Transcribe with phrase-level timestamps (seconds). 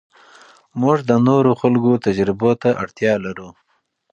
[0.81, 3.49] موږ د نورو خلکو تجربو ته اړتیا لرو.